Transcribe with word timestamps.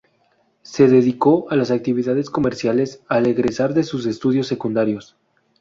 Se 0.63 0.87
dedicó 0.87 1.45
a 1.51 1.55
las 1.55 1.69
actividades 1.69 2.31
comerciales, 2.31 3.03
al 3.07 3.27
egresar 3.27 3.75
de 3.75 3.83
sus 3.83 4.07
estudios 4.07 4.47
secundarios. 4.47 5.15